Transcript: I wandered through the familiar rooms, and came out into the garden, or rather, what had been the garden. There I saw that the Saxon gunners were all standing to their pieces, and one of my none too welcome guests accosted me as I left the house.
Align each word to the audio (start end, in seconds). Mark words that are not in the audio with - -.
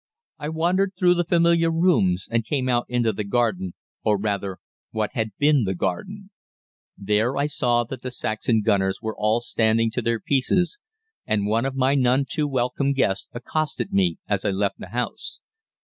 I 0.39 0.49
wandered 0.49 0.93
through 0.97 1.13
the 1.13 1.23
familiar 1.23 1.71
rooms, 1.71 2.27
and 2.31 2.43
came 2.43 2.67
out 2.67 2.87
into 2.89 3.13
the 3.13 3.23
garden, 3.23 3.75
or 4.03 4.17
rather, 4.17 4.57
what 4.89 5.11
had 5.13 5.37
been 5.37 5.63
the 5.65 5.75
garden. 5.75 6.31
There 6.97 7.37
I 7.37 7.45
saw 7.45 7.83
that 7.83 8.01
the 8.01 8.09
Saxon 8.09 8.63
gunners 8.65 8.97
were 8.99 9.15
all 9.15 9.41
standing 9.41 9.91
to 9.91 10.01
their 10.01 10.19
pieces, 10.19 10.79
and 11.27 11.45
one 11.45 11.65
of 11.65 11.75
my 11.75 11.93
none 11.93 12.25
too 12.27 12.47
welcome 12.47 12.93
guests 12.93 13.29
accosted 13.31 13.93
me 13.93 14.17
as 14.27 14.43
I 14.43 14.49
left 14.49 14.79
the 14.79 14.87
house. 14.87 15.39